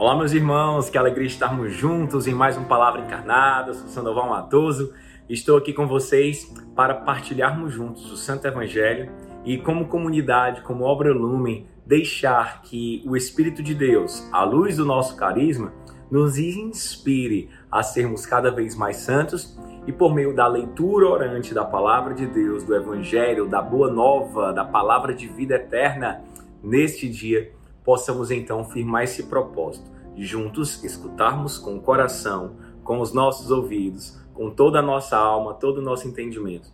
Olá, 0.00 0.16
meus 0.16 0.32
irmãos, 0.32 0.88
que 0.88 0.96
alegria 0.96 1.26
estarmos 1.26 1.74
juntos 1.74 2.26
em 2.26 2.32
mais 2.32 2.56
um 2.56 2.64
Palavra 2.64 3.02
Encarnada. 3.02 3.74
Sou 3.74 3.86
Sandoval 3.86 4.30
Matoso 4.30 4.94
estou 5.28 5.58
aqui 5.58 5.74
com 5.74 5.86
vocês 5.86 6.50
para 6.74 6.94
partilharmos 6.94 7.74
juntos 7.74 8.10
o 8.10 8.16
Santo 8.16 8.46
Evangelho 8.46 9.12
e, 9.44 9.58
como 9.58 9.88
comunidade, 9.88 10.62
como 10.62 10.84
obra 10.84 11.12
Lumen, 11.12 11.66
deixar 11.84 12.62
que 12.62 13.02
o 13.06 13.14
Espírito 13.14 13.62
de 13.62 13.74
Deus, 13.74 14.26
à 14.32 14.42
luz 14.42 14.78
do 14.78 14.86
nosso 14.86 15.14
carisma, 15.16 15.70
nos 16.10 16.38
inspire 16.38 17.50
a 17.70 17.82
sermos 17.82 18.24
cada 18.24 18.50
vez 18.50 18.74
mais 18.74 18.96
santos 18.96 19.60
e 19.86 19.92
por 19.92 20.14
meio 20.14 20.34
da 20.34 20.46
leitura 20.46 21.10
orante 21.10 21.52
da 21.52 21.66
palavra 21.66 22.14
de 22.14 22.26
Deus, 22.26 22.64
do 22.64 22.74
Evangelho, 22.74 23.46
da 23.46 23.60
Boa 23.60 23.92
Nova, 23.92 24.50
da 24.50 24.64
palavra 24.64 25.12
de 25.12 25.28
vida 25.28 25.56
eterna, 25.56 26.24
neste 26.64 27.06
dia 27.06 27.52
possamos 27.84 28.30
então 28.30 28.64
firmar 28.64 29.04
esse 29.04 29.24
propósito, 29.24 29.90
juntos 30.16 30.82
escutarmos 30.84 31.58
com 31.58 31.76
o 31.76 31.80
coração, 31.80 32.56
com 32.84 33.00
os 33.00 33.12
nossos 33.12 33.50
ouvidos, 33.50 34.18
com 34.34 34.50
toda 34.50 34.78
a 34.78 34.82
nossa 34.82 35.16
alma, 35.16 35.54
todo 35.54 35.78
o 35.78 35.82
nosso 35.82 36.06
entendimento, 36.06 36.70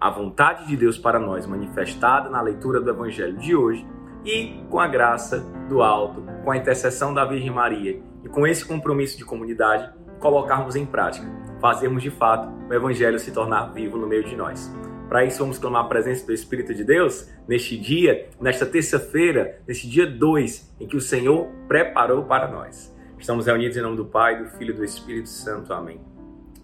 a 0.00 0.10
vontade 0.10 0.66
de 0.66 0.76
Deus 0.76 0.98
para 0.98 1.18
nós 1.18 1.46
manifestada 1.46 2.28
na 2.28 2.40
leitura 2.40 2.80
do 2.80 2.90
Evangelho 2.90 3.38
de 3.38 3.56
hoje 3.56 3.86
e 4.24 4.62
com 4.68 4.78
a 4.78 4.86
graça 4.86 5.40
do 5.68 5.82
alto, 5.82 6.22
com 6.44 6.50
a 6.50 6.56
intercessão 6.56 7.14
da 7.14 7.24
Virgem 7.24 7.50
Maria 7.50 8.02
e 8.24 8.28
com 8.28 8.46
esse 8.46 8.64
compromisso 8.64 9.16
de 9.16 9.24
comunidade, 9.24 9.90
colocarmos 10.18 10.76
em 10.76 10.84
prática, 10.84 11.26
fazermos 11.60 12.02
de 12.02 12.10
fato 12.10 12.52
o 12.68 12.74
Evangelho 12.74 13.18
se 13.18 13.30
tornar 13.30 13.72
vivo 13.72 13.96
no 13.96 14.06
meio 14.06 14.24
de 14.24 14.36
nós. 14.36 14.70
Para 15.08 15.24
isso, 15.24 15.38
vamos 15.38 15.56
clamar 15.56 15.84
a 15.84 15.88
presença 15.88 16.26
do 16.26 16.32
Espírito 16.32 16.74
de 16.74 16.82
Deus 16.82 17.28
neste 17.46 17.76
dia, 17.76 18.28
nesta 18.40 18.66
terça-feira, 18.66 19.60
neste 19.66 19.88
dia 19.88 20.04
2, 20.04 20.74
em 20.80 20.86
que 20.86 20.96
o 20.96 21.00
Senhor 21.00 21.48
preparou 21.68 22.24
para 22.24 22.50
nós. 22.50 22.92
Estamos 23.16 23.46
reunidos 23.46 23.76
em 23.76 23.82
nome 23.82 23.96
do 23.96 24.04
Pai, 24.04 24.42
do 24.42 24.50
Filho 24.58 24.74
e 24.74 24.76
do 24.76 24.84
Espírito 24.84 25.28
Santo. 25.28 25.72
Amém. 25.72 26.00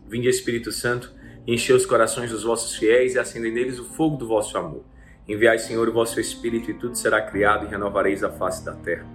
Vinde, 0.09 0.29
Espírito 0.29 0.73
Santo, 0.73 1.13
enchei 1.47 1.75
os 1.75 1.87
corações 1.87 2.33
dos 2.33 2.43
vossos 2.43 2.75
fiéis 2.75 3.15
e 3.15 3.19
acendei 3.19 3.53
neles 3.53 3.79
o 3.79 3.85
fogo 3.85 4.17
do 4.17 4.27
vosso 4.27 4.59
amor. 4.59 4.85
Enviai, 5.29 5.59
Senhor, 5.59 5.89
o 5.89 5.93
vosso 5.93 6.19
Espírito 6.19 6.69
e 6.69 6.75
tudo 6.75 6.97
será 6.97 7.23
criado 7.23 7.67
e 7.67 7.69
renovareis 7.69 8.25
a 8.25 8.31
face 8.31 8.65
da 8.65 8.73
terra. 8.73 9.07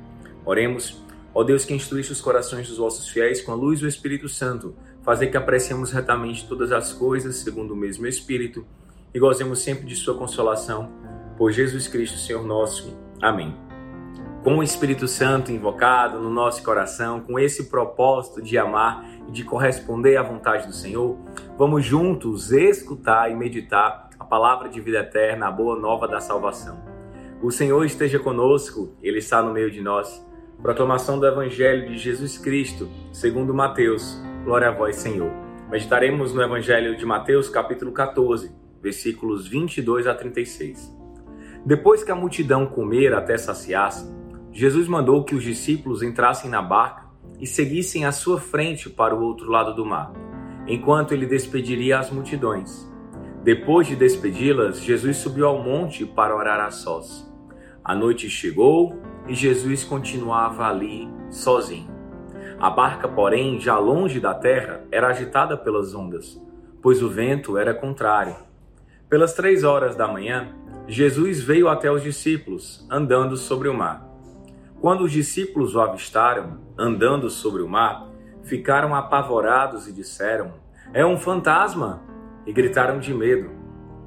Oremos, 0.46 1.04
ó 1.34 1.44
Deus 1.44 1.66
que 1.66 1.74
instruíste 1.74 2.14
os 2.14 2.22
corações 2.22 2.70
dos 2.70 2.78
vossos 2.78 3.10
fiéis 3.10 3.42
com 3.42 3.52
a 3.52 3.56
luz 3.56 3.82
do 3.82 3.88
Espírito 3.90 4.30
Santo, 4.30 4.74
fazer 5.04 5.28
que 5.28 5.38
apreciemos 5.38 5.92
retamente 5.92 6.48
todas 6.48 6.72
as 6.72 6.94
coisas 6.94 7.36
segundo 7.38 7.74
o 7.74 7.78
mesmo 7.78 8.08
Espírito 8.08 8.66
e 9.14 9.20
gozemos 9.20 9.60
sempre 9.60 9.86
de 9.86 9.96
Sua 9.96 10.18
consolação. 10.18 10.92
Por 11.38 11.52
Jesus 11.52 11.88
Cristo, 11.88 12.18
Senhor 12.18 12.44
nosso. 12.44 12.98
Amém. 13.22 13.56
Com 14.44 14.60
o 14.60 14.64
Espírito 14.64 15.08
Santo 15.08 15.52
invocado 15.52 16.20
no 16.20 16.30
nosso 16.30 16.64
coração, 16.64 17.20
com 17.20 17.38
esse 17.38 17.66
propósito 17.66 18.42
de 18.42 18.58
amar 18.58 19.06
e 19.28 19.32
de 19.32 19.44
corresponder 19.44 20.16
à 20.18 20.24
vontade 20.24 20.66
do 20.66 20.74
Senhor, 20.74 21.18
vamos 21.58 21.86
juntos 21.86 22.52
escutar 22.52 23.30
e 23.30 23.36
meditar 23.36 24.10
a 24.18 24.24
palavra 24.24 24.70
de 24.70 24.80
vida 24.80 25.00
eterna, 25.00 25.48
a 25.48 25.52
boa 25.52 25.78
nova 25.78 26.08
da 26.08 26.20
salvação. 26.20 26.80
O 27.42 27.52
Senhor 27.52 27.84
esteja 27.86 28.20
conosco, 28.20 28.96
Ele 29.02 29.20
está 29.20 29.42
no 29.42 29.54
meio 29.54 29.70
de 29.70 29.82
nós. 29.82 30.26
Proclamação 30.62 31.20
do 31.20 31.28
Evangelho 31.28 31.88
de 31.88 31.98
Jesus 31.98 32.38
Cristo, 32.38 32.90
segundo 33.12 33.54
Mateus. 33.54 34.20
Glória 34.44 34.70
a 34.70 34.72
vós, 34.72 34.96
Senhor. 34.96 35.32
Meditaremos 35.70 36.34
no 36.34 36.42
Evangelho 36.42 36.98
de 36.98 37.06
Mateus, 37.06 37.50
capítulo 37.50 37.92
14, 37.92 38.56
versículos 38.82 39.48
22 39.48 40.08
a 40.08 40.14
36. 40.14 40.96
Depois 41.66 42.04
que 42.04 42.12
a 42.12 42.16
multidão 42.16 42.66
comera 42.66 43.18
até 43.18 43.38
saciar-se, 43.38 44.08
Jesus 44.52 44.88
mandou 44.88 45.24
que 45.24 45.36
os 45.36 45.44
discípulos 45.44 46.02
entrassem 46.02 46.50
na 46.50 46.62
barca 46.62 47.06
e 47.40 47.46
seguissem 47.46 48.06
à 48.06 48.12
sua 48.12 48.40
frente 48.40 48.90
para 48.90 49.16
o 49.16 49.22
outro 49.22 49.50
lado 49.52 49.76
do 49.76 49.86
mar, 49.86 50.12
enquanto 50.68 51.14
ele 51.14 51.26
despediria 51.26 52.00
as 52.00 52.10
multidões. 52.10 52.88
Depois 53.44 53.88
de 53.88 53.96
despedi-las, 53.96 54.82
Jesus 54.82 55.18
subiu 55.18 55.48
ao 55.48 55.62
monte 55.62 56.06
para 56.06 56.36
orar 56.36 56.60
a 56.60 56.72
sós. 56.72 57.32
A 57.84 57.96
noite 57.96 58.30
chegou 58.30 59.00
e 59.28 59.34
Jesus 59.34 59.84
continuava 59.84 60.68
ali 60.68 61.08
sozinho. 61.30 61.96
A 62.60 62.70
barca, 62.70 63.08
porém, 63.08 63.60
já 63.60 63.78
longe 63.78 64.20
da 64.20 64.34
terra, 64.34 64.84
era 64.92 65.10
agitada 65.10 65.56
pelas 65.56 65.94
ondas, 65.94 66.42
pois 66.82 67.04
o 67.04 67.10
vento 67.10 67.58
era 67.58 67.74
contrário. 67.74 68.47
Pelas 69.10 69.34
três 69.34 69.64
horas 69.64 69.96
da 69.96 70.06
manhã, 70.06 70.50
Jesus 70.86 71.42
veio 71.42 71.70
até 71.70 71.90
os 71.90 72.04
discípulos, 72.04 72.86
andando 72.92 73.38
sobre 73.38 73.70
o 73.70 73.74
mar. 73.74 74.06
Quando 74.82 75.06
os 75.06 75.14
discípulos 75.14 75.76
o 75.76 75.80
avistaram, 75.80 76.60
andando 76.78 77.30
sobre 77.30 77.62
o 77.62 77.70
mar, 77.70 78.10
ficaram 78.44 78.94
apavorados 78.94 79.88
e 79.88 79.94
disseram: 79.94 80.56
É 80.94 81.06
um 81.06 81.16
fantasma! 81.16 82.04
E 82.46 82.52
gritaram 82.52 83.00
de 83.00 83.14
medo. 83.14 83.50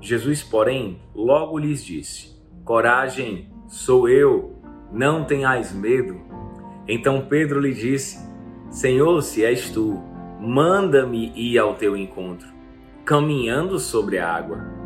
Jesus, 0.02 0.42
porém, 0.42 1.00
logo 1.14 1.58
lhes 1.58 1.82
disse: 1.82 2.38
Coragem, 2.62 3.50
sou 3.68 4.06
eu, 4.06 4.60
não 4.92 5.24
tenhais 5.24 5.72
medo. 5.72 6.20
Então 6.86 7.26
Pedro 7.26 7.58
lhe 7.58 7.72
disse: 7.72 8.18
Senhor, 8.70 9.22
se 9.22 9.46
és 9.46 9.70
tu, 9.70 9.98
manda-me 10.38 11.32
ir 11.34 11.58
ao 11.58 11.74
teu 11.74 11.96
encontro, 11.96 12.48
caminhando 13.02 13.78
sobre 13.78 14.18
a 14.18 14.30
água. 14.30 14.79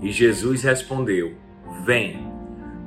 E 0.00 0.10
Jesus 0.10 0.62
respondeu: 0.62 1.34
Vem. 1.84 2.30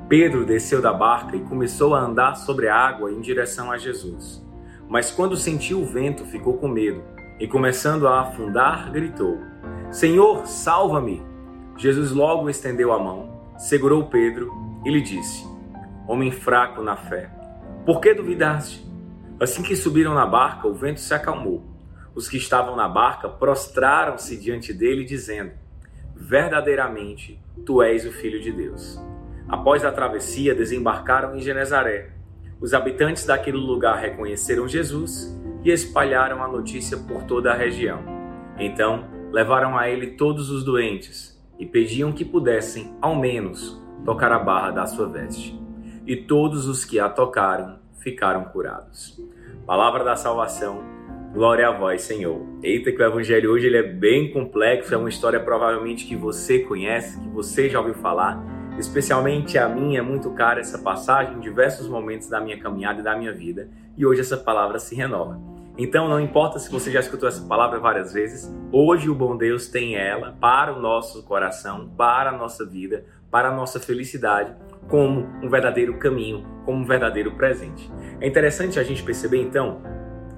Pedro 0.08 0.44
desceu 0.44 0.82
da 0.82 0.92
barca 0.92 1.34
e 1.36 1.40
começou 1.40 1.94
a 1.94 2.00
andar 2.00 2.34
sobre 2.36 2.68
a 2.68 2.76
água 2.76 3.10
em 3.10 3.20
direção 3.20 3.72
a 3.72 3.78
Jesus. 3.78 4.44
Mas 4.88 5.10
quando 5.10 5.36
sentiu 5.36 5.80
o 5.80 5.86
vento, 5.86 6.24
ficou 6.26 6.58
com 6.58 6.68
medo 6.68 7.02
e, 7.40 7.46
começando 7.46 8.06
a 8.06 8.20
afundar, 8.20 8.92
gritou: 8.92 9.38
Senhor, 9.90 10.46
salva-me! 10.46 11.22
Jesus 11.76 12.12
logo 12.12 12.48
estendeu 12.50 12.92
a 12.92 12.98
mão, 12.98 13.40
segurou 13.56 14.06
Pedro 14.06 14.52
e 14.84 14.90
lhe 14.90 15.00
disse: 15.00 15.46
Homem 16.06 16.30
fraco 16.30 16.82
na 16.82 16.96
fé, 16.96 17.30
por 17.86 18.00
que 18.00 18.12
duvidaste? 18.12 18.84
Assim 19.40 19.62
que 19.62 19.74
subiram 19.74 20.14
na 20.14 20.26
barca, 20.26 20.68
o 20.68 20.74
vento 20.74 21.00
se 21.00 21.12
acalmou. 21.12 21.64
Os 22.14 22.28
que 22.28 22.36
estavam 22.36 22.76
na 22.76 22.88
barca 22.88 23.28
prostraram-se 23.28 24.36
diante 24.36 24.72
dele, 24.72 25.04
dizendo: 25.04 25.52
verdadeiramente 26.14 27.40
tu 27.64 27.82
és 27.82 28.06
o 28.06 28.12
Filho 28.12 28.40
de 28.40 28.52
Deus. 28.52 29.00
Após 29.48 29.84
a 29.84 29.92
travessia, 29.92 30.54
desembarcaram 30.54 31.36
em 31.36 31.40
Genezaré. 31.40 32.12
Os 32.60 32.72
habitantes 32.72 33.26
daquele 33.26 33.58
lugar 33.58 33.98
reconheceram 33.98 34.66
Jesus 34.66 35.38
e 35.62 35.70
espalharam 35.70 36.42
a 36.42 36.48
notícia 36.48 36.96
por 36.96 37.24
toda 37.24 37.52
a 37.52 37.56
região. 37.56 38.00
Então, 38.58 39.04
levaram 39.30 39.76
a 39.76 39.88
ele 39.88 40.12
todos 40.12 40.50
os 40.50 40.64
doentes 40.64 41.38
e 41.58 41.66
pediam 41.66 42.12
que 42.12 42.24
pudessem, 42.24 42.96
ao 43.00 43.14
menos, 43.14 43.82
tocar 44.04 44.32
a 44.32 44.38
barra 44.38 44.70
da 44.70 44.86
sua 44.86 45.08
veste. 45.08 45.60
E 46.06 46.16
todos 46.16 46.66
os 46.66 46.84
que 46.84 46.98
a 46.98 47.08
tocaram 47.08 47.78
ficaram 47.98 48.44
curados. 48.44 49.20
Palavra 49.66 50.04
da 50.04 50.16
salvação 50.16 50.82
Glória 51.34 51.66
a 51.66 51.72
vós, 51.72 52.02
Senhor. 52.02 52.46
Eita, 52.62 52.92
que 52.92 53.02
o 53.02 53.04
evangelho 53.04 53.50
hoje 53.50 53.66
ele 53.66 53.76
é 53.76 53.82
bem 53.82 54.30
complexo, 54.30 54.94
é 54.94 54.96
uma 54.96 55.08
história 55.08 55.40
provavelmente 55.40 56.06
que 56.06 56.14
você 56.14 56.60
conhece, 56.60 57.20
que 57.20 57.28
você 57.28 57.68
já 57.68 57.80
ouviu 57.80 57.94
falar. 57.94 58.40
Especialmente 58.78 59.58
a 59.58 59.68
mim 59.68 59.96
é 59.96 60.00
muito 60.00 60.30
cara 60.30 60.60
essa 60.60 60.78
passagem 60.78 61.34
em 61.34 61.40
diversos 61.40 61.88
momentos 61.88 62.28
da 62.28 62.40
minha 62.40 62.56
caminhada 62.60 63.00
e 63.00 63.02
da 63.02 63.16
minha 63.16 63.32
vida, 63.32 63.68
e 63.96 64.06
hoje 64.06 64.20
essa 64.20 64.36
palavra 64.36 64.78
se 64.78 64.94
renova. 64.94 65.40
Então, 65.76 66.08
não 66.08 66.20
importa 66.20 66.60
se 66.60 66.70
você 66.70 66.88
já 66.92 67.00
escutou 67.00 67.28
essa 67.28 67.44
palavra 67.48 67.80
várias 67.80 68.12
vezes, 68.12 68.48
hoje 68.70 69.10
o 69.10 69.14
bom 69.14 69.36
Deus 69.36 69.66
tem 69.66 69.96
ela 69.96 70.36
para 70.40 70.72
o 70.72 70.80
nosso 70.80 71.24
coração, 71.24 71.90
para 71.96 72.30
a 72.30 72.38
nossa 72.38 72.64
vida, 72.64 73.06
para 73.28 73.48
a 73.48 73.52
nossa 73.52 73.80
felicidade, 73.80 74.54
como 74.88 75.26
um 75.42 75.48
verdadeiro 75.48 75.98
caminho, 75.98 76.46
como 76.64 76.78
um 76.78 76.84
verdadeiro 76.84 77.32
presente. 77.32 77.90
É 78.20 78.28
interessante 78.28 78.78
a 78.78 78.84
gente 78.84 79.02
perceber 79.02 79.42
então 79.42 79.82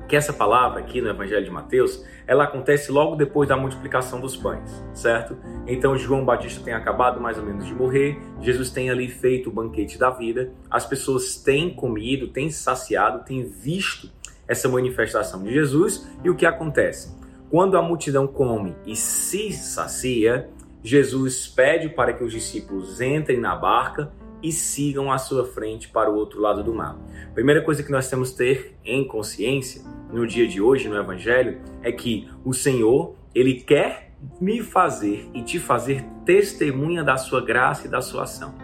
que 0.09 0.15
essa 0.15 0.33
palavra 0.33 0.81
aqui 0.81 1.01
no 1.01 1.09
Evangelho 1.09 1.45
de 1.45 1.51
Mateus, 1.51 2.05
ela 2.27 2.45
acontece 2.45 2.91
logo 2.93 3.17
depois 3.17 3.49
da 3.49 3.57
multiplicação 3.57 4.21
dos 4.21 4.37
pães, 4.37 4.85
certo? 4.95 5.37
Então 5.67 5.97
João 5.97 6.25
Batista 6.25 6.63
tem 6.63 6.75
acabado 6.75 7.21
mais 7.21 7.39
ou 7.39 7.45
menos 7.45 7.67
de 7.67 7.75
morrer, 7.75 8.19
Jesus 8.41 8.71
tem 8.71 8.91
ali 8.91 9.09
feito 9.09 9.49
o 9.49 9.53
banquete 9.53 9.99
da 9.99 10.11
vida, 10.11 10.53
as 10.71 10.87
pessoas 10.87 11.37
têm 11.37 11.75
comido, 11.75 12.29
têm 12.29 12.51
saciado, 12.51 13.25
têm 13.25 13.45
visto 13.45 14.11
essa 14.47 14.69
manifestação 14.69 15.43
de 15.43 15.53
Jesus, 15.53 16.09
e 16.23 16.31
o 16.31 16.37
que 16.37 16.47
acontece? 16.47 17.17
Quando 17.51 17.77
a 17.77 17.83
multidão 17.83 18.27
come 18.27 18.77
e 18.87 18.95
se 18.95 19.53
sacia, 19.53 20.49
Jesus 20.83 21.49
pede 21.49 21.89
para 21.89 22.13
que 22.13 22.23
os 22.23 22.33
discípulos 22.33 23.01
entrem 23.01 23.41
na 23.41 23.57
barca 23.57 24.13
e 24.43 24.53
sigam 24.53 25.11
à 25.11 25.19
sua 25.19 25.45
frente 25.45 25.89
para 25.89 26.11
o 26.11 26.15
outro 26.15 26.41
lado 26.41 26.63
do 26.63 26.73
mar. 26.73 26.97
Primeira 27.35 27.63
coisa 27.63 27.83
que 27.83 27.91
nós 27.91 28.09
temos 28.09 28.31
que 28.31 28.37
ter 28.37 28.77
em 28.85 29.07
consciência 29.07 29.83
no 30.13 30.27
dia 30.27 30.47
de 30.47 30.61
hoje 30.61 30.89
no 30.89 30.97
evangelho 30.97 31.61
é 31.83 31.91
que 31.91 32.29
o 32.45 32.53
Senhor, 32.53 33.15
ele 33.35 33.55
quer 33.55 34.13
me 34.41 34.63
fazer 34.63 35.29
e 35.35 35.43
te 35.43 35.59
fazer 35.59 36.05
testemunha 36.25 37.05
da 37.05 37.17
sua 37.17 37.45
graça 37.45 37.87
e 37.87 37.91
da 37.91 38.01
sua 38.01 38.25
ação. 38.25 38.55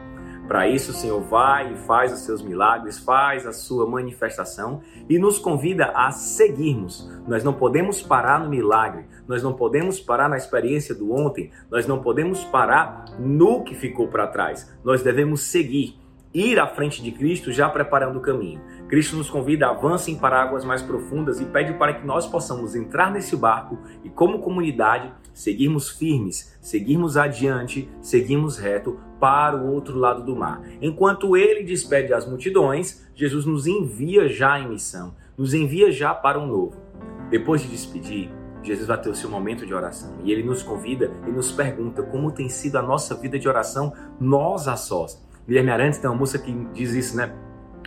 Para 0.49 0.69
isso, 0.69 0.91
o 0.91 0.95
Senhor 0.95 1.21
vai 1.21 1.73
e 1.73 1.77
faz 1.77 2.13
os 2.13 2.21
seus 2.21 2.43
milagres, 2.43 2.99
faz 2.99 3.47
a 3.47 3.53
sua 3.53 3.89
manifestação 3.89 4.83
e 5.09 5.19
nos 5.19 5.39
convida 5.39 5.93
a 5.95 6.11
seguirmos. 6.11 7.09
Nós 7.27 7.45
não 7.45 7.55
podemos 7.55 8.03
parar 8.03 8.41
no 8.41 8.51
milagre, 8.51 9.07
nós 9.27 9.43
não 9.43 9.55
podemos 9.55 10.01
parar 10.01 10.29
na 10.29 10.37
experiência 10.37 10.95
do 10.95 11.13
ontem, 11.13 11.51
nós 11.71 11.87
não 11.87 12.03
podemos 12.03 12.45
parar 12.45 13.05
no 13.19 13.63
que 13.63 13.75
ficou 13.75 14.09
para 14.09 14.27
trás. 14.27 14.71
Nós 14.85 15.03
devemos 15.03 15.43
seguir 15.43 16.03
ir 16.35 16.59
à 16.59 16.67
frente 16.67 17.03
de 17.03 17.13
Cristo, 17.13 17.53
já 17.53 17.69
preparando 17.69 18.19
o 18.19 18.23
caminho. 18.23 18.61
Cristo 18.93 19.17
nos 19.17 19.31
convida 19.31 19.69
avancem 19.69 20.17
para 20.17 20.43
águas 20.43 20.67
mais 20.67 20.83
profundas 20.83 21.41
e 21.41 21.47
pede 21.47 21.73
para 21.79 21.95
que 21.95 22.07
nós 22.07 22.27
possamos 22.27 22.75
entrar 22.75 23.11
nesse 23.11 23.35
barco 23.35 23.79
e, 24.05 24.11
como 24.11 24.41
comunidade, 24.41 25.11
seguirmos 25.33 25.89
firmes, 25.89 26.59
seguirmos 26.61 27.17
adiante, 27.17 27.89
seguirmos 28.03 28.59
reto 28.59 29.01
para 29.19 29.57
o 29.57 29.73
outro 29.73 29.97
lado 29.99 30.23
do 30.23 30.37
mar. 30.37 30.61
Enquanto 30.83 31.39
ele 31.39 31.65
despede 31.65 32.13
as 32.13 32.29
multidões, 32.29 33.09
Jesus 33.15 33.47
nos 33.47 33.67
envia 33.67 34.29
já 34.29 34.61
em 34.61 34.69
missão, 34.69 35.15
nos 35.39 35.55
envia 35.55 35.91
já 35.91 36.13
para 36.13 36.39
um 36.39 36.47
novo. 36.47 36.77
Depois 37.31 37.63
de 37.63 37.69
despedir, 37.69 38.31
Jesus 38.63 38.89
vai 38.89 39.01
ter 39.01 39.09
o 39.09 39.15
seu 39.15 39.31
momento 39.31 39.65
de 39.65 39.73
oração 39.73 40.19
e 40.23 40.31
ele 40.31 40.43
nos 40.43 40.63
convida 40.63 41.11
e 41.27 41.31
nos 41.31 41.51
pergunta 41.51 42.03
como 42.03 42.31
tem 42.31 42.51
sido 42.51 42.77
a 42.77 42.83
nossa 42.83 43.15
vida 43.15 43.39
de 43.39 43.49
oração, 43.49 43.95
nós 44.21 44.69
a 44.69 44.77
sós. 44.77 45.19
Guilherme 45.49 45.71
Arantes 45.71 45.99
tem 45.99 46.11
uma 46.11 46.19
música 46.19 46.45
que 46.45 46.53
diz 46.75 46.93
isso, 46.93 47.17
né? 47.17 47.35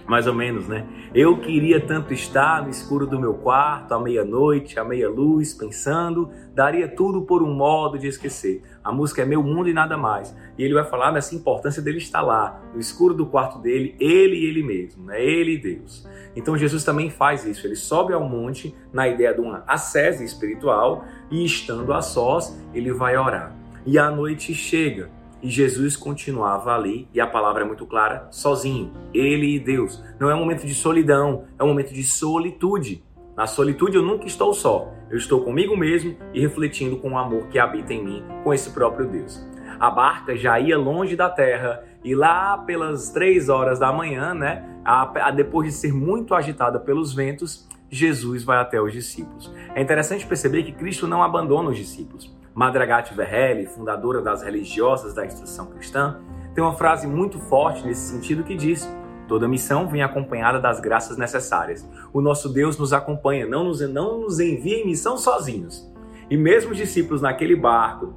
Mais 0.07 0.27
ou 0.27 0.33
menos, 0.33 0.67
né? 0.67 0.85
Eu 1.15 1.37
queria 1.39 1.79
tanto 1.79 2.13
estar 2.13 2.61
no 2.61 2.69
escuro 2.69 3.07
do 3.07 3.19
meu 3.19 3.33
quarto, 3.33 3.93
à 3.93 3.99
meia-noite, 3.99 4.79
à 4.79 4.83
meia-luz, 4.83 5.53
pensando, 5.53 6.29
daria 6.53 6.87
tudo 6.87 7.23
por 7.23 7.41
um 7.41 7.53
modo 7.53 7.97
de 7.97 8.07
esquecer. 8.07 8.61
A 8.83 8.91
música 8.91 9.23
é 9.23 9.25
meu 9.25 9.41
mundo 9.41 9.67
e 9.67 9.73
nada 9.73 9.97
mais. 9.97 10.35
E 10.57 10.63
ele 10.63 10.75
vai 10.75 10.83
falar 10.83 11.11
dessa 11.11 11.33
importância 11.33 11.81
dele 11.81 11.97
estar 11.97 12.21
lá, 12.21 12.61
no 12.73 12.79
escuro 12.79 13.15
do 13.15 13.25
quarto 13.25 13.57
dele, 13.57 13.95
ele 13.99 14.35
e 14.35 14.45
ele 14.45 14.61
mesmo, 14.61 15.05
né? 15.05 15.23
Ele 15.23 15.53
e 15.53 15.57
Deus. 15.57 16.07
Então 16.35 16.55
Jesus 16.55 16.83
também 16.83 17.09
faz 17.09 17.45
isso. 17.45 17.65
Ele 17.65 17.75
sobe 17.75 18.13
ao 18.13 18.23
monte 18.27 18.75
na 18.93 19.07
ideia 19.07 19.33
de 19.33 19.41
uma 19.41 19.63
ascese 19.65 20.23
espiritual 20.23 21.03
e 21.31 21.43
estando 21.43 21.91
a 21.93 22.01
sós, 22.01 22.55
ele 22.73 22.93
vai 22.93 23.17
orar. 23.17 23.55
E 23.85 23.97
a 23.97 24.11
noite 24.11 24.53
chega 24.53 25.09
e 25.45 25.49
Jesus 25.51 25.95
continuava 25.95 26.73
ali, 26.73 27.07
e 27.13 27.21
a 27.21 27.27
palavra 27.27 27.61
é 27.61 27.67
muito 27.67 27.85
clara, 27.85 28.27
sozinho, 28.31 28.91
ele 29.13 29.55
e 29.55 29.59
Deus. 29.59 30.03
Não 30.19 30.27
é 30.27 30.33
um 30.33 30.39
momento 30.39 30.65
de 30.65 30.73
solidão, 30.73 31.45
é 31.59 31.63
um 31.63 31.67
momento 31.67 31.93
de 31.93 32.03
solitude. 32.03 33.03
Na 33.37 33.45
solitude 33.45 33.95
eu 33.95 34.01
nunca 34.01 34.25
estou 34.25 34.55
só, 34.55 34.91
eu 35.07 35.19
estou 35.19 35.43
comigo 35.43 35.77
mesmo 35.77 36.17
e 36.33 36.41
refletindo 36.41 36.97
com 36.97 37.11
o 37.11 37.17
amor 37.17 37.47
que 37.49 37.59
habita 37.59 37.93
em 37.93 38.03
mim, 38.03 38.23
com 38.43 38.51
esse 38.55 38.71
próprio 38.71 39.07
Deus. 39.07 39.39
A 39.79 39.91
barca 39.91 40.35
já 40.35 40.59
ia 40.59 40.79
longe 40.79 41.15
da 41.15 41.29
terra 41.29 41.83
e 42.03 42.15
lá 42.15 42.57
pelas 42.57 43.11
três 43.11 43.47
horas 43.47 43.77
da 43.77 43.93
manhã, 43.93 44.33
né, 44.33 44.67
a, 44.83 45.27
a, 45.27 45.29
depois 45.29 45.67
de 45.67 45.75
ser 45.75 45.93
muito 45.93 46.33
agitada 46.33 46.79
pelos 46.79 47.13
ventos, 47.13 47.69
Jesus 47.87 48.43
vai 48.43 48.57
até 48.57 48.81
os 48.81 48.91
discípulos. 48.91 49.53
É 49.75 49.81
interessante 49.81 50.25
perceber 50.25 50.63
que 50.63 50.71
Cristo 50.71 51.07
não 51.07 51.21
abandona 51.21 51.69
os 51.69 51.77
discípulos. 51.77 52.34
Madragati 52.55 53.13
Verhelli, 53.13 53.65
fundadora 53.65 54.21
das 54.21 54.41
religiosas 54.41 55.13
da 55.13 55.25
instrução 55.25 55.65
cristã, 55.65 56.21
tem 56.53 56.63
uma 56.63 56.73
frase 56.73 57.05
muito 57.05 57.37
forte 57.37 57.85
nesse 57.85 58.09
sentido 58.09 58.45
que 58.45 58.55
diz: 58.55 58.89
Toda 59.27 59.45
missão 59.45 59.89
vem 59.89 60.01
acompanhada 60.01 60.57
das 60.57 60.79
graças 60.79 61.17
necessárias. 61.17 61.85
O 62.13 62.21
nosso 62.21 62.47
Deus 62.47 62.77
nos 62.77 62.93
acompanha, 62.93 63.45
não 63.45 63.65
nos, 63.65 63.81
não 63.89 64.21
nos 64.21 64.39
envia 64.39 64.77
em 64.77 64.85
missão 64.85 65.17
sozinhos. 65.17 65.85
E 66.29 66.37
mesmo 66.37 66.71
os 66.71 66.77
discípulos 66.77 67.21
naquele 67.21 67.57
barco, 67.57 68.13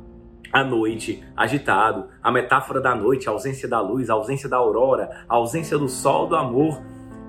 à 0.53 0.63
noite, 0.63 1.25
agitado, 1.37 2.07
a 2.23 2.31
metáfora 2.31 2.81
da 2.81 2.95
noite, 2.95 3.29
a 3.29 3.33
ausência 3.33 3.69
da 3.69 3.81
luz, 3.81 4.09
a 4.09 4.15
ausência 4.15 4.49
da 4.49 4.57
aurora, 4.57 5.25
a 5.29 5.35
ausência 5.35 5.77
do 5.77 5.89
sol 5.89 6.29
do 6.29 6.37
amor, 6.37 6.81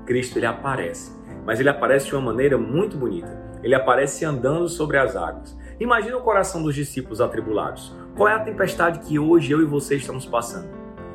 Cristo 0.05 0.37
ele 0.37 0.45
aparece. 0.45 1.11
Mas 1.43 1.59
ele 1.59 1.69
aparece 1.69 2.05
de 2.05 2.15
uma 2.15 2.21
maneira 2.21 2.55
muito 2.55 2.95
bonita. 2.95 3.49
Ele 3.63 3.73
aparece 3.73 4.23
andando 4.23 4.69
sobre 4.69 4.97
as 4.97 5.15
águas. 5.15 5.57
Imagina 5.79 6.17
o 6.17 6.21
coração 6.21 6.61
dos 6.61 6.75
discípulos 6.75 7.21
atribulados. 7.21 7.95
Qual 8.15 8.27
é 8.27 8.33
a 8.33 8.39
tempestade 8.39 8.99
que 8.99 9.17
hoje 9.17 9.51
eu 9.53 9.61
e 9.61 9.65
você 9.65 9.95
estamos 9.95 10.25
passando? 10.25 10.67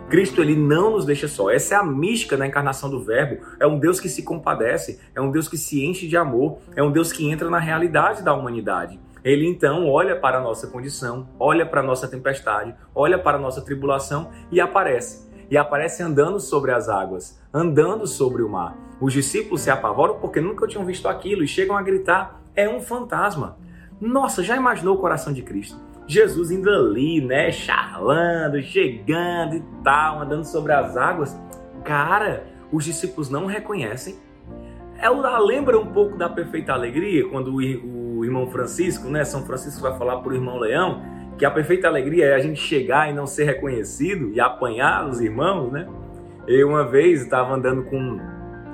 Cristo 0.08 0.40
ele 0.40 0.56
não 0.56 0.92
nos 0.92 1.04
deixa 1.04 1.28
só. 1.28 1.50
Essa 1.50 1.74
é 1.74 1.78
a 1.78 1.84
mística 1.84 2.34
da 2.34 2.46
encarnação 2.46 2.88
do 2.88 3.04
Verbo. 3.04 3.44
É 3.60 3.66
um 3.66 3.78
Deus 3.78 4.00
que 4.00 4.08
se 4.08 4.22
compadece, 4.22 5.00
é 5.14 5.20
um 5.20 5.30
Deus 5.30 5.48
que 5.48 5.58
se 5.58 5.84
enche 5.84 6.08
de 6.08 6.16
amor, 6.16 6.60
é 6.74 6.82
um 6.82 6.90
Deus 6.90 7.12
que 7.12 7.30
entra 7.30 7.50
na 7.50 7.58
realidade 7.58 8.22
da 8.22 8.32
humanidade. 8.32 8.98
Ele 9.22 9.46
então 9.46 9.86
olha 9.86 10.16
para 10.16 10.38
a 10.38 10.40
nossa 10.40 10.66
condição, 10.66 11.28
olha 11.38 11.66
para 11.66 11.80
a 11.80 11.84
nossa 11.84 12.08
tempestade, 12.08 12.74
olha 12.94 13.18
para 13.18 13.36
a 13.36 13.40
nossa 13.40 13.60
tribulação 13.60 14.30
e 14.50 14.60
aparece. 14.60 15.30
E 15.50 15.58
aparece 15.58 16.02
andando 16.02 16.40
sobre 16.40 16.72
as 16.72 16.88
águas, 16.88 17.38
andando 17.52 18.06
sobre 18.06 18.42
o 18.42 18.48
mar. 18.48 18.76
Os 18.98 19.12
discípulos 19.12 19.60
se 19.60 19.70
apavoram 19.70 20.18
porque 20.20 20.40
nunca 20.40 20.66
tinham 20.66 20.86
visto 20.86 21.06
aquilo 21.06 21.44
e 21.44 21.48
chegam 21.48 21.76
a 21.76 21.82
gritar: 21.82 22.40
é 22.56 22.66
um 22.66 22.80
fantasma. 22.80 23.58
Nossa, 24.04 24.42
já 24.42 24.54
imaginou 24.54 24.96
o 24.96 24.98
coração 24.98 25.32
de 25.32 25.40
Cristo? 25.40 25.80
Jesus 26.06 26.50
indo 26.50 26.68
ali, 26.68 27.22
né, 27.22 27.50
charlando, 27.50 28.60
chegando 28.60 29.56
e 29.56 29.62
tal, 29.82 30.20
andando 30.20 30.44
sobre 30.44 30.72
as 30.72 30.94
águas. 30.94 31.34
Cara, 31.82 32.44
os 32.70 32.84
discípulos 32.84 33.30
não 33.30 33.46
reconhecem. 33.46 34.16
Ela 34.98 35.38
lembra 35.38 35.78
um 35.78 35.86
pouco 35.86 36.18
da 36.18 36.28
perfeita 36.28 36.74
alegria, 36.74 37.26
quando 37.30 37.54
o 37.54 38.22
irmão 38.22 38.46
Francisco, 38.50 39.08
né, 39.08 39.24
São 39.24 39.46
Francisco 39.46 39.80
vai 39.80 39.96
falar 39.96 40.18
para 40.18 40.32
o 40.32 40.34
irmão 40.34 40.58
Leão, 40.58 41.02
que 41.38 41.46
a 41.46 41.50
perfeita 41.50 41.88
alegria 41.88 42.26
é 42.26 42.34
a 42.34 42.38
gente 42.38 42.60
chegar 42.60 43.10
e 43.10 43.14
não 43.14 43.26
ser 43.26 43.44
reconhecido 43.44 44.30
e 44.34 44.40
apanhar 44.40 45.08
os 45.08 45.20
irmãos, 45.20 45.72
né? 45.72 45.88
Eu 46.46 46.68
uma 46.68 46.86
vez 46.86 47.22
estava 47.22 47.54
andando 47.54 47.84
com 47.84 48.20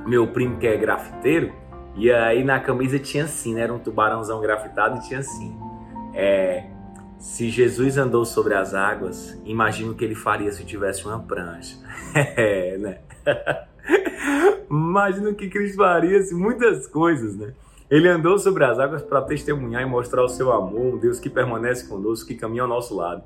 meu 0.06 0.26
primo 0.26 0.58
que 0.58 0.66
é 0.66 0.76
grafiteiro, 0.76 1.52
e 1.96 2.10
aí 2.10 2.44
na 2.44 2.60
camisa 2.60 2.98
tinha 2.98 3.24
assim, 3.24 3.54
né? 3.54 3.62
Era 3.62 3.72
um 3.72 3.78
tubarãozão 3.78 4.40
grafitado 4.40 4.98
e 4.98 5.08
tinha 5.08 5.20
assim. 5.20 5.56
É, 6.14 6.66
se 7.18 7.50
Jesus 7.50 7.98
andou 7.98 8.24
sobre 8.24 8.54
as 8.54 8.74
águas, 8.74 9.40
imagino 9.44 9.94
que 9.94 10.04
ele 10.04 10.14
faria 10.14 10.50
se 10.52 10.64
tivesse 10.64 11.04
uma 11.06 11.18
prancha. 11.20 11.76
é, 12.14 12.78
né? 12.78 12.98
imagino 14.70 15.34
que 15.34 15.48
Cristo 15.48 15.76
faria 15.76 16.18
assim, 16.18 16.34
muitas 16.34 16.86
coisas, 16.86 17.36
né? 17.36 17.52
Ele 17.90 18.08
andou 18.08 18.38
sobre 18.38 18.64
as 18.64 18.78
águas 18.78 19.02
para 19.02 19.20
testemunhar 19.22 19.82
e 19.82 19.84
mostrar 19.84 20.22
o 20.22 20.28
seu 20.28 20.52
amor, 20.52 20.94
um 20.94 20.98
Deus 20.98 21.18
que 21.18 21.28
permanece 21.28 21.88
conosco, 21.88 22.28
que 22.28 22.36
caminha 22.36 22.62
ao 22.62 22.68
nosso 22.68 22.96
lado. 22.96 23.22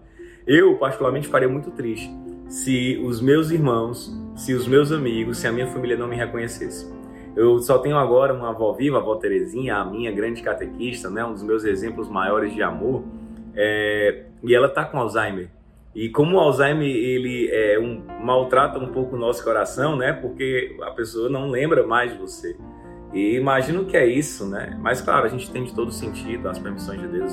Eu, 0.47 0.77
particularmente, 0.77 1.29
faria 1.29 1.49
muito 1.49 1.71
triste 1.71 2.11
se 2.49 3.01
os 3.05 3.21
meus 3.21 3.51
irmãos, 3.51 4.13
se 4.37 4.55
os 4.55 4.67
meus 4.67 4.91
amigos, 4.91 5.39
se 5.39 5.47
a 5.47 5.53
minha 5.53 5.67
família 5.67 5.97
não 5.97 6.09
me 6.09 6.17
reconhecesse. 6.17 6.91
Eu 7.37 7.59
só 7.59 7.79
tenho 7.79 7.97
agora 7.97 8.33
uma 8.33 8.51
avó 8.51 8.73
viva, 8.73 8.99
a 8.99 9.01
avó 9.01 9.17
Terezinha, 9.17 9.77
a 9.77 9.85
minha 9.85 10.13
grande 10.13 10.41
catequista, 10.41 11.11
né, 11.11 11.25
um 11.25 11.33
dos 11.33 11.43
meus 11.43 11.65
exemplos 11.65 12.09
maiores 12.09 12.55
de 12.55 12.63
amor, 12.63 13.03
é, 13.57 14.27
e 14.43 14.55
ela 14.55 14.69
está 14.69 14.85
com 14.85 14.99
Alzheimer. 14.99 15.51
E 15.95 16.09
como 16.09 16.37
o 16.37 16.41
Alzheimer 16.41 16.87
ele 16.87 17.49
é 17.53 17.79
um, 17.79 18.03
maltrata 18.25 18.79
um 18.79 18.89
pouco 18.89 19.17
o 19.17 19.19
nosso 19.19 19.43
coração, 19.43 19.97
né, 19.97 20.13
porque 20.13 20.77
a 20.83 20.93
pessoa 20.93 21.29
não 21.29 21.51
lembra 21.51 21.85
mais 21.85 22.13
de 22.13 22.19
você. 22.19 22.57
E 23.13 23.37
imagino 23.37 23.85
que 23.85 23.97
é 23.97 24.07
isso, 24.07 24.45
né? 24.49 24.77
Mas 24.81 25.01
claro, 25.01 25.25
a 25.27 25.29
gente 25.29 25.49
tem 25.51 25.63
de 25.63 25.73
todo 25.73 25.93
sentido 25.93 26.49
as 26.49 26.59
permissões 26.59 27.01
de 27.01 27.07
Deus. 27.07 27.33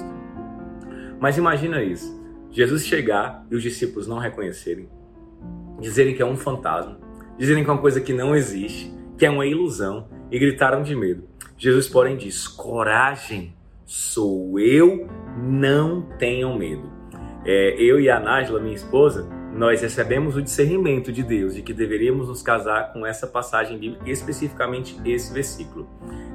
Mas 1.19 1.39
imagina 1.39 1.81
isso: 1.81 2.23
Jesus 2.51 2.85
chegar 2.85 3.43
e 3.49 3.55
os 3.55 3.63
discípulos 3.63 4.07
não 4.07 4.19
reconhecerem, 4.19 4.87
dizerem 5.79 6.13
que 6.13 6.21
é 6.21 6.25
um 6.25 6.37
fantasma, 6.37 6.99
dizerem 7.35 7.63
que 7.63 7.69
é 7.69 7.73
uma 7.73 7.81
coisa 7.81 7.99
que 7.99 8.13
não 8.13 8.35
existe 8.35 8.93
que 9.21 9.25
é 9.27 9.29
uma 9.29 9.45
ilusão, 9.45 10.07
e 10.31 10.39
gritaram 10.39 10.81
de 10.81 10.95
medo. 10.95 11.25
Jesus, 11.55 11.87
porém, 11.87 12.17
diz: 12.17 12.47
Coragem, 12.47 13.53
sou 13.85 14.59
eu, 14.59 15.07
não 15.37 16.01
tenham 16.17 16.57
medo. 16.57 16.91
É, 17.45 17.75
eu 17.77 17.99
e 17.99 18.09
a 18.09 18.19
Nájila, 18.19 18.59
minha 18.59 18.73
esposa, 18.73 19.29
nós 19.53 19.79
recebemos 19.79 20.35
o 20.35 20.41
discernimento 20.41 21.11
de 21.11 21.21
Deus 21.21 21.53
de 21.53 21.61
que 21.61 21.71
deveríamos 21.71 22.29
nos 22.29 22.41
casar 22.41 22.91
com 22.93 23.05
essa 23.05 23.27
passagem 23.27 23.77
bíblica, 23.77 24.09
especificamente 24.09 24.99
esse 25.05 25.31
versículo. 25.31 25.87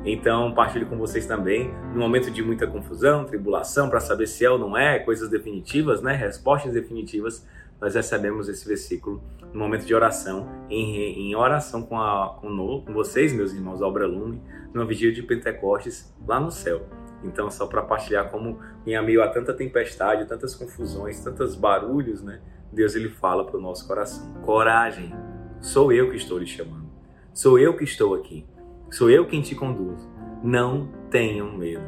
Então, 0.05 0.55
partilho 0.55 0.87
com 0.87 0.97
vocês 0.97 1.27
também, 1.27 1.69
no 1.93 1.99
momento 1.99 2.31
de 2.31 2.41
muita 2.41 2.69
confusão, 2.69 3.25
tribulação, 3.25 3.91
para 3.91 3.99
saber 3.99 4.29
se 4.29 4.45
é 4.45 4.51
ou 4.51 4.61
não 4.61 4.77
é, 4.77 5.01
coisas 5.01 5.29
definitivas, 5.29 6.01
né, 6.03 6.15
respostas 6.15 6.73
definitivas, 6.73 7.45
nós 7.81 7.95
recebemos 7.95 8.49
esse 8.49 8.67
versículo 8.67 9.23
no 9.53 9.61
momento 9.61 9.87
de 9.87 9.95
oração, 9.95 10.49
em, 10.69 11.31
em 11.31 11.35
oração 11.35 11.83
com, 11.83 11.99
a, 11.99 12.37
com, 12.41 12.83
com 12.85 12.93
vocês, 12.93 13.33
meus 13.33 13.53
irmãos 13.53 13.81
Obra 13.81 14.07
Lume, 14.07 14.43
numa 14.73 14.85
vigília 14.85 15.15
de 15.15 15.23
Pentecostes 15.23 16.15
lá 16.27 16.39
no 16.39 16.51
céu. 16.51 16.87
Então, 17.25 17.51
só 17.51 17.67
para 17.67 17.83
partilhar 17.83 18.31
como 18.31 18.61
em 18.87 19.01
meio 19.03 19.23
a 19.23 19.29
tanta 19.29 19.53
tempestade, 19.53 20.27
tantas 20.27 20.55
confusões, 20.55 21.21
tantos 21.21 21.55
barulhos, 21.55 22.23
né? 22.23 22.41
Deus 22.73 22.95
ele 22.95 23.09
fala 23.09 23.45
para 23.45 23.57
o 23.57 23.61
nosso 23.61 23.87
coração: 23.87 24.35
coragem, 24.43 25.13
sou 25.61 25.93
eu 25.93 26.11
que 26.11 26.17
estou 26.17 26.39
lhe 26.39 26.47
chamando, 26.47 26.89
sou 27.33 27.59
eu 27.59 27.75
que 27.75 27.85
estou 27.85 28.15
aqui, 28.15 28.47
sou 28.91 29.11
eu 29.11 29.27
quem 29.27 29.41
te 29.41 29.55
conduzo. 29.55 30.09
Não 30.43 30.89
tenham 31.11 31.57
medo. 31.57 31.83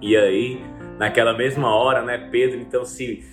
E 0.00 0.14
aí, 0.16 0.60
naquela 0.98 1.32
mesma 1.32 1.74
hora, 1.74 2.02
né, 2.02 2.28
Pedro 2.30 2.60
então 2.60 2.84
se 2.84 3.24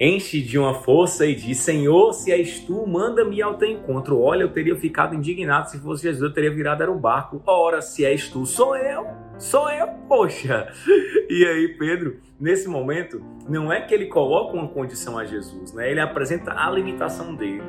enche 0.00 0.40
de 0.40 0.58
uma 0.58 0.74
força 0.74 1.26
e 1.26 1.34
diz: 1.34 1.58
Senhor, 1.58 2.12
se 2.12 2.30
és 2.30 2.60
tu, 2.60 2.86
manda-me 2.86 3.42
ao 3.42 3.54
teu 3.54 3.68
encontro. 3.68 4.20
Olha, 4.20 4.42
eu 4.42 4.52
teria 4.52 4.76
ficado 4.76 5.14
indignado 5.14 5.70
se 5.70 5.78
fosse 5.78 6.04
Jesus, 6.04 6.22
eu 6.22 6.32
teria 6.32 6.54
virado 6.54 6.82
era 6.82 6.92
o 6.92 6.98
barco. 6.98 7.42
Ora, 7.46 7.82
se 7.82 8.04
és 8.04 8.28
tu, 8.28 8.46
sou 8.46 8.76
eu, 8.76 9.06
sou 9.38 9.68
eu, 9.70 9.88
poxa. 10.08 10.72
E 11.30 11.44
aí, 11.44 11.76
Pedro, 11.78 12.20
nesse 12.40 12.68
momento, 12.68 13.22
não 13.46 13.70
é 13.70 13.82
que 13.82 13.92
ele 13.92 14.06
coloca 14.06 14.56
uma 14.56 14.68
condição 14.68 15.18
a 15.18 15.26
Jesus, 15.26 15.74
né? 15.74 15.90
Ele 15.90 16.00
apresenta 16.00 16.52
a 16.52 16.70
limitação 16.70 17.34
dele. 17.34 17.62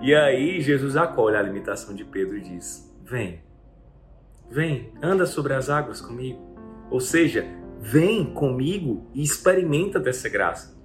E 0.00 0.14
aí, 0.14 0.60
Jesus 0.60 0.96
acolhe 0.96 1.36
a 1.36 1.42
limitação 1.42 1.94
de 1.94 2.04
Pedro 2.04 2.38
e 2.38 2.40
diz: 2.40 2.96
Vem, 3.04 3.42
vem, 4.50 4.92
anda 5.02 5.26
sobre 5.26 5.52
as 5.52 5.68
águas 5.68 6.00
comigo. 6.00 6.40
Ou 6.90 7.00
seja, 7.00 7.44
vem 7.78 8.24
comigo 8.24 9.10
e 9.12 9.22
experimenta 9.22 10.00
dessa 10.00 10.28
graça. 10.28 10.77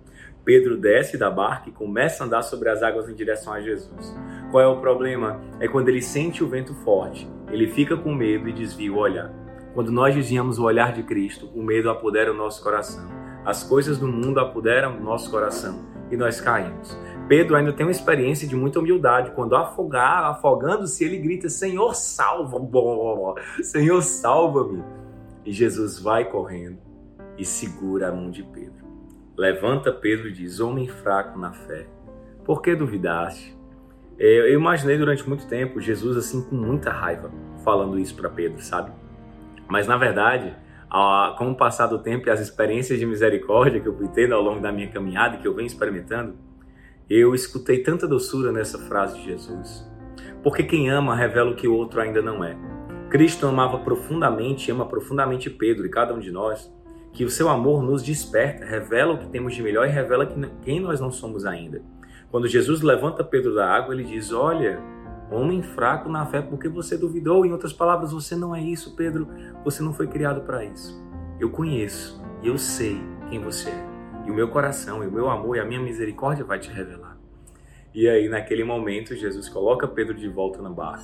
Pedro 0.46 0.76
desce 0.78 1.18
da 1.18 1.30
barca 1.30 1.70
e 1.70 1.72
começa 1.72 2.24
a 2.24 2.28
andar 2.28 2.42
sobre 2.42 2.70
as 2.70 2.84
águas 2.84 3.08
em 3.08 3.16
direção 3.16 3.54
a 3.54 3.62
Jesus. 3.62 4.14
Qual 4.52 4.62
é 4.62 4.68
o 4.68 4.82
problema? 4.82 5.40
É 5.60 5.68
quando 5.68 5.90
ele 5.90 6.02
sente 6.02 6.44
o 6.44 6.48
vento 6.48 6.74
forte, 6.84 7.30
ele 7.50 7.68
fica 7.68 7.96
com 7.96 8.14
medo 8.14 8.50
e 8.50 8.54
desvia 8.54 8.92
o 8.92 8.98
olhar. 8.98 9.32
Quando 9.74 9.92
nós 9.92 10.14
desviamos 10.14 10.60
o 10.60 10.64
olhar 10.64 10.94
de 10.94 11.02
Cristo, 11.04 11.50
o 11.56 11.64
medo 11.64 11.90
apodera 11.90 12.32
o 12.32 12.36
nosso 12.36 12.62
coração. 12.62 13.10
As 13.46 13.64
coisas 13.64 13.98
do 13.98 14.08
mundo 14.08 14.40
apoderam 14.40 14.98
o 14.98 15.04
nosso 15.04 15.32
coração 15.32 15.80
e 16.12 16.18
nós 16.18 16.40
caímos. 16.40 16.98
Pedro 17.28 17.56
ainda 17.56 17.74
tem 17.74 17.86
uma 17.86 17.92
experiência 17.92 18.48
de 18.48 18.56
muita 18.56 18.80
humildade. 18.80 19.32
Quando 19.32 19.56
afogar, 19.56 20.26
afogando-se, 20.26 21.04
ele 21.04 21.18
grita: 21.18 21.50
Senhor, 21.50 21.96
salva! 21.96 22.60
Senhor, 23.64 24.02
salva-me! 24.02 24.84
E 25.46 25.52
Jesus 25.52 26.00
vai 26.00 26.26
correndo 26.26 26.78
e 27.38 27.44
segura 27.44 28.10
a 28.10 28.12
mão 28.12 28.30
de 28.30 28.44
Pedro. 28.44 28.83
Levanta 29.36 29.92
Pedro 29.92 30.28
e 30.28 30.32
diz: 30.32 30.60
Homem 30.60 30.88
fraco 30.88 31.38
na 31.40 31.52
fé, 31.52 31.88
por 32.46 32.62
que 32.62 32.76
duvidaste? 32.76 33.58
É, 34.20 34.52
eu 34.52 34.54
imaginei 34.54 34.98
durante 34.98 35.28
muito 35.28 35.48
tempo 35.48 35.82
Jesus 35.82 36.16
assim 36.18 36.44
com 36.44 36.56
muita 36.56 36.92
raiva 36.92 37.32
falando 37.64 37.98
isso 37.98 38.16
para 38.16 38.30
Pedro, 38.30 38.62
sabe? 38.62 38.92
Mas 39.68 39.88
na 39.88 39.98
verdade, 39.98 40.56
com 41.38 41.52
o 41.52 41.56
passar 41.56 41.88
do 41.88 41.98
tempo 42.00 42.28
e 42.28 42.32
as 42.32 42.40
experiências 42.40 43.00
de 43.00 43.06
misericórdia 43.06 43.80
que 43.80 43.88
eu 43.88 43.98
fui 43.98 44.08
tendo 44.10 44.36
ao 44.36 44.42
longo 44.42 44.60
da 44.60 44.72
minha 44.72 44.88
caminhada, 44.90 45.38
que 45.38 45.48
eu 45.48 45.56
venho 45.56 45.66
experimentando, 45.66 46.36
eu 47.10 47.34
escutei 47.34 47.82
tanta 47.82 48.08
doçura 48.08 48.52
nessa 48.52 48.78
frase 48.78 49.18
de 49.18 49.26
Jesus. 49.26 49.90
Porque 50.44 50.62
quem 50.62 50.90
ama 50.90 51.16
revela 51.16 51.52
o 51.52 51.56
que 51.56 51.68
o 51.68 51.74
outro 51.74 52.00
ainda 52.00 52.22
não 52.22 52.44
é. 52.44 52.56
Cristo 53.10 53.48
amava 53.48 53.80
profundamente, 53.80 54.72
ama 54.72 54.86
profundamente 54.86 55.50
Pedro 55.50 55.86
e 55.86 55.90
cada 55.90 56.14
um 56.14 56.20
de 56.20 56.32
nós 56.32 56.72
que 57.14 57.24
o 57.24 57.30
seu 57.30 57.48
amor 57.48 57.84
nos 57.84 58.02
desperta, 58.02 58.66
revela 58.66 59.14
o 59.14 59.18
que 59.20 59.28
temos 59.28 59.54
de 59.54 59.62
melhor 59.62 59.88
e 59.88 59.92
revela 59.92 60.26
quem 60.64 60.80
nós 60.80 61.00
não 61.00 61.12
somos 61.12 61.46
ainda. 61.46 61.82
Quando 62.32 62.48
Jesus 62.48 62.82
levanta 62.82 63.24
Pedro 63.24 63.54
da 63.54 63.70
água, 63.70 63.94
ele 63.94 64.04
diz: 64.04 64.32
Olha, 64.32 64.82
homem 65.30 65.62
fraco 65.62 66.10
na 66.10 66.26
fé, 66.26 66.42
porque 66.42 66.68
você 66.68 66.98
duvidou? 66.98 67.46
Em 67.46 67.52
outras 67.52 67.72
palavras, 67.72 68.12
você 68.12 68.36
não 68.36 68.56
é 68.56 68.62
isso, 68.62 68.96
Pedro. 68.96 69.28
Você 69.64 69.84
não 69.84 69.94
foi 69.94 70.08
criado 70.08 70.42
para 70.42 70.66
isso. 70.66 71.00
Eu 71.40 71.52
conheço 71.52 72.20
e 72.42 72.48
eu 72.48 72.58
sei 72.58 73.00
quem 73.30 73.40
você 73.40 73.70
é. 73.70 73.94
E 74.26 74.32
o 74.32 74.34
meu 74.34 74.48
coração, 74.48 75.04
e 75.04 75.08
o 75.08 75.12
meu 75.12 75.30
amor 75.30 75.58
e 75.58 75.60
a 75.60 75.66
minha 75.66 75.80
misericórdia 75.80 76.44
vai 76.44 76.58
te 76.58 76.72
revelar. 76.72 77.18
E 77.94 78.10
aí, 78.10 78.28
naquele 78.28 78.64
momento, 78.64 79.16
Jesus 79.16 79.48
coloca 79.48 79.88
Pedro 79.88 80.16
de 80.16 80.28
volta 80.28 80.60
na 80.62 80.70
barca. 80.70 81.04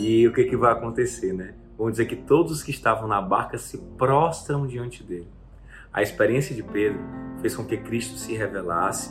E 0.00 0.26
o 0.26 0.32
que, 0.32 0.44
que 0.44 0.56
vai 0.56 0.72
acontecer, 0.72 1.32
né? 1.32 1.54
Vamos 1.82 1.94
dizer 1.94 2.06
que 2.06 2.14
todos 2.14 2.52
os 2.52 2.62
que 2.62 2.70
estavam 2.70 3.08
na 3.08 3.20
barca 3.20 3.58
se 3.58 3.76
prostram 3.98 4.68
diante 4.68 5.02
dele. 5.02 5.26
A 5.92 6.00
experiência 6.00 6.54
de 6.54 6.62
Pedro 6.62 7.00
fez 7.40 7.56
com 7.56 7.64
que 7.64 7.76
Cristo 7.76 8.20
se 8.20 8.36
revelasse 8.36 9.10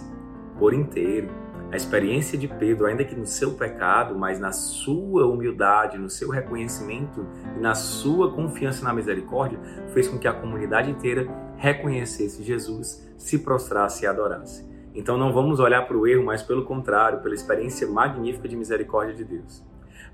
por 0.58 0.74
inteiro. 0.74 1.28
A 1.70 1.76
experiência 1.76 2.38
de 2.38 2.48
Pedro, 2.48 2.86
ainda 2.86 3.04
que 3.04 3.14
no 3.14 3.26
seu 3.26 3.56
pecado, 3.56 4.18
mas 4.18 4.40
na 4.40 4.54
sua 4.54 5.28
humildade, 5.28 5.98
no 5.98 6.10
seu 6.10 6.30
reconhecimento 6.30 7.28
e 7.58 7.60
na 7.60 7.76
sua 7.76 8.32
confiança 8.32 8.86
na 8.86 8.94
misericórdia, 8.94 9.60
fez 9.94 10.08
com 10.08 10.18
que 10.18 10.28
a 10.30 10.34
comunidade 10.34 10.90
inteira 10.90 11.28
reconhecesse 11.58 12.42
Jesus, 12.42 13.06
se 13.18 13.40
prostrasse 13.40 14.06
e 14.06 14.08
adorasse. 14.08 14.66
Então 14.96 15.18
não 15.18 15.34
vamos 15.34 15.60
olhar 15.60 15.86
para 15.86 15.98
o 15.98 16.08
erro, 16.08 16.24
mas 16.24 16.42
pelo 16.42 16.64
contrário, 16.64 17.20
pela 17.20 17.36
experiência 17.36 17.86
magnífica 17.86 18.48
de 18.48 18.56
misericórdia 18.56 19.14
de 19.14 19.26
Deus. 19.26 19.62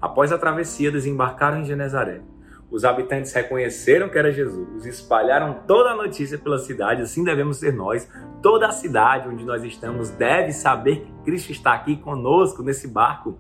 Após 0.02 0.32
a 0.32 0.40
travessia, 0.40 0.92
desembarcaram 0.92 1.60
em 1.60 1.64
Genezaré. 1.64 2.24
Os 2.70 2.84
habitantes 2.84 3.32
reconheceram 3.32 4.10
que 4.10 4.18
era 4.18 4.32
Jesus, 4.32 4.86
espalharam 4.86 5.62
toda 5.66 5.92
a 5.92 5.96
notícia 5.96 6.38
pela 6.38 6.60
cidade, 6.60 7.02
assim 7.02 7.24
devemos 7.24 7.58
ser 7.58 7.74
nós. 7.74 8.10
Toda 8.42 8.68
a 8.68 8.72
cidade 8.72 9.30
onde 9.30 9.46
nós 9.46 9.64
estamos 9.64 10.10
deve 10.10 10.52
saber 10.52 10.98
que 10.98 11.24
Cristo 11.24 11.52
está 11.52 11.74
aqui 11.74 11.96
conosco 11.96 12.62
nesse 12.62 12.88
barco. 12.88 13.40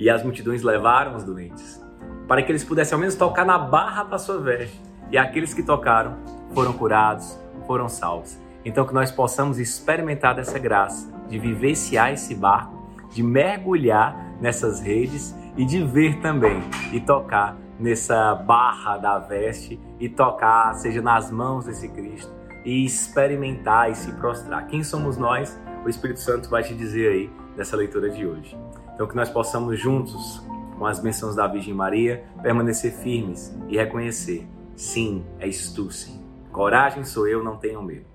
E 0.00 0.10
as 0.10 0.22
multidões 0.24 0.62
levaram 0.62 1.14
os 1.14 1.22
doentes, 1.22 1.80
para 2.26 2.42
que 2.42 2.50
eles 2.50 2.64
pudessem 2.64 2.94
ao 2.94 3.00
menos 3.00 3.14
tocar 3.14 3.44
na 3.44 3.56
barra 3.56 4.02
da 4.02 4.18
sua 4.18 4.38
veste. 4.38 4.80
E 5.12 5.16
aqueles 5.16 5.54
que 5.54 5.62
tocaram 5.62 6.18
foram 6.52 6.72
curados, 6.72 7.38
foram 7.66 7.88
salvos. 7.88 8.36
Então 8.64 8.84
que 8.84 8.92
nós 8.92 9.12
possamos 9.12 9.60
experimentar 9.60 10.34
dessa 10.34 10.58
graça 10.58 11.08
de 11.28 11.38
vivenciar 11.38 12.12
esse 12.12 12.34
barco, 12.34 12.74
de 13.10 13.22
mergulhar 13.22 14.36
nessas 14.40 14.80
redes 14.80 15.34
e 15.56 15.64
de 15.64 15.84
ver 15.84 16.20
também 16.20 16.62
e 16.92 17.00
tocar 17.00 17.56
nessa 17.78 18.34
barra 18.34 18.98
da 18.98 19.18
veste 19.18 19.78
e 20.00 20.08
tocar, 20.08 20.74
seja 20.74 21.00
nas 21.00 21.30
mãos 21.30 21.66
desse 21.66 21.88
Cristo, 21.88 22.32
e 22.64 22.84
experimentar 22.84 23.90
e 23.90 23.94
se 23.94 24.12
prostrar. 24.12 24.66
Quem 24.66 24.82
somos 24.82 25.16
nós? 25.16 25.58
O 25.84 25.88
Espírito 25.88 26.20
Santo 26.20 26.50
vai 26.50 26.62
te 26.62 26.74
dizer 26.74 27.12
aí 27.12 27.30
nessa 27.56 27.76
leitura 27.76 28.10
de 28.10 28.26
hoje. 28.26 28.58
Então, 28.94 29.06
que 29.06 29.14
nós 29.14 29.30
possamos 29.30 29.78
juntos, 29.78 30.42
com 30.76 30.84
as 30.84 30.98
bênçãos 31.00 31.36
da 31.36 31.46
Virgem 31.46 31.72
Maria, 31.72 32.24
permanecer 32.42 32.92
firmes 32.92 33.56
e 33.68 33.76
reconhecer: 33.76 34.46
sim, 34.76 35.24
és 35.38 35.72
tu, 35.72 35.90
sim. 35.90 36.24
Coragem 36.50 37.04
sou 37.04 37.28
eu, 37.28 37.42
não 37.42 37.56
tenham 37.56 37.82
medo. 37.82 38.06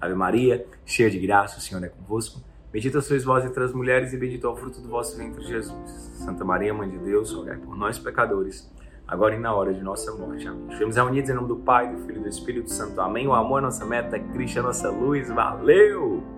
Ave 0.00 0.14
Maria, 0.14 0.64
cheia 0.86 1.10
de 1.10 1.18
graça, 1.18 1.58
o 1.58 1.60
Senhor 1.60 1.82
é 1.82 1.88
convosco. 1.88 2.40
Bendita 2.70 3.00
sois 3.00 3.24
vós 3.24 3.44
entre 3.44 3.64
as 3.64 3.72
mulheres 3.72 4.12
e 4.12 4.16
bendito 4.16 4.46
é 4.46 4.50
o 4.50 4.54
fruto 4.54 4.80
do 4.80 4.88
vosso 4.88 5.16
ventre, 5.16 5.42
Jesus. 5.42 5.90
Santa 6.24 6.44
Maria, 6.44 6.72
Mãe 6.72 6.88
de 6.88 6.98
Deus, 6.98 7.32
rogai 7.32 7.56
por 7.56 7.76
nós, 7.76 7.98
pecadores 7.98 8.70
agora 9.08 9.34
e 9.34 9.38
na 9.38 9.52
hora 9.54 9.72
de 9.72 9.82
nossa 9.82 10.12
morte. 10.14 10.46
Amém. 10.46 10.66
Estivemos 10.68 10.96
reunidos 10.96 11.30
em 11.30 11.34
nome 11.34 11.48
do 11.48 11.56
Pai, 11.56 11.90
do 11.90 11.98
Filho 12.02 12.18
e 12.18 12.22
do 12.22 12.28
Espírito 12.28 12.70
Santo. 12.70 13.00
Amém. 13.00 13.26
O 13.26 13.32
amor 13.32 13.58
é 13.58 13.62
nossa 13.62 13.84
meta, 13.86 14.18
Cristo 14.18 14.58
é 14.58 14.62
nossa 14.62 14.90
luz. 14.90 15.28
Valeu! 15.30 16.37